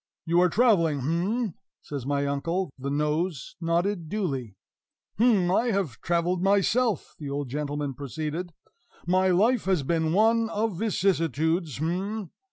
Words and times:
"You 0.25 0.39
are 0.41 0.49
traveling, 0.49 0.97
h'm?" 1.01 1.53
says 1.83 2.07
my 2.07 2.25
uncle. 2.25 2.71
The 2.79 2.89
nose 2.89 3.55
nodded 3.61 4.09
duly. 4.09 4.55
"H'm! 5.19 5.51
I 5.51 5.67
have 5.67 6.01
traveled, 6.01 6.41
myself," 6.41 7.13
the 7.19 7.29
old 7.29 7.49
gentleman 7.49 7.93
proceeded; 7.93 8.51
"my 9.05 9.29
life 9.29 9.65
has 9.65 9.83
been 9.83 10.11
one 10.11 10.49
of 10.49 10.79
vicissitudes, 10.79 11.75
h'm! 11.77 12.31